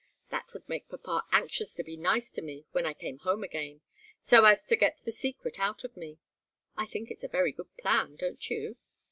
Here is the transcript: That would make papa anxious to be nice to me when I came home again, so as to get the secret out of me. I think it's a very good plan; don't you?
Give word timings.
That 0.31 0.51
would 0.55 0.67
make 0.67 0.89
papa 0.89 1.21
anxious 1.31 1.75
to 1.75 1.83
be 1.83 1.95
nice 1.95 2.31
to 2.31 2.41
me 2.41 2.65
when 2.71 2.87
I 2.87 2.95
came 2.95 3.19
home 3.19 3.43
again, 3.43 3.81
so 4.19 4.45
as 4.45 4.63
to 4.65 4.75
get 4.75 4.97
the 5.05 5.11
secret 5.11 5.59
out 5.59 5.83
of 5.83 5.95
me. 5.95 6.17
I 6.75 6.87
think 6.87 7.11
it's 7.11 7.23
a 7.23 7.27
very 7.27 7.51
good 7.51 7.69
plan; 7.77 8.15
don't 8.15 8.49
you? 8.49 8.77